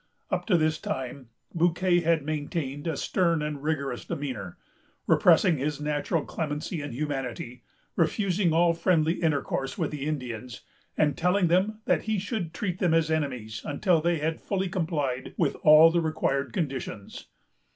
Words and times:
Up 0.31 0.47
to 0.47 0.57
this 0.57 0.79
time, 0.79 1.29
Bouquet 1.53 1.99
had 1.99 2.25
maintained 2.25 2.87
a 2.87 2.97
stern 2.97 3.43
and 3.43 3.61
rigorous 3.61 4.03
demeanor; 4.03 4.57
repressing 5.05 5.59
his 5.59 5.79
natural 5.79 6.25
clemency 6.25 6.81
and 6.81 6.91
humanity, 6.91 7.61
refusing 7.95 8.51
all 8.51 8.73
friendly 8.73 9.21
intercourse 9.21 9.77
with 9.77 9.91
the 9.91 10.07
Indians, 10.07 10.61
and 10.97 11.15
telling 11.15 11.49
them 11.49 11.81
that 11.85 12.05
he 12.05 12.17
should 12.17 12.51
treat 12.51 12.79
them 12.79 12.95
as 12.95 13.11
enemies 13.11 13.61
until 13.63 14.01
they 14.01 14.17
had 14.17 14.41
fully 14.41 14.69
complied 14.69 15.35
with 15.37 15.55
all 15.61 15.91
the 15.91 16.01
required 16.01 16.51
conditions. 16.51 17.27